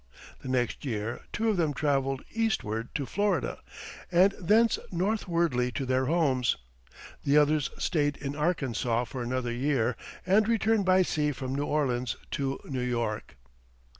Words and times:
The 0.39 0.49
next 0.49 0.83
year 0.83 1.21
two 1.31 1.49
of 1.49 1.57
them 1.57 1.75
traveled 1.75 2.23
eastward 2.31 2.89
to 2.95 3.05
Florida, 3.05 3.59
and 4.11 4.31
thence 4.39 4.79
northwardly 4.91 5.71
to 5.73 5.85
their 5.85 6.07
homes; 6.07 6.55
the 7.23 7.37
others 7.37 7.69
stayed 7.77 8.17
in 8.17 8.35
Arkansas 8.35 9.03
for 9.03 9.21
another 9.21 9.53
year, 9.53 9.95
and 10.25 10.47
returned 10.47 10.85
by 10.85 11.03
sea 11.03 11.31
from 11.31 11.53
New 11.53 11.67
Orleans 11.67 12.15
to 12.31 12.59
New 12.65 12.81
York. 12.81 13.35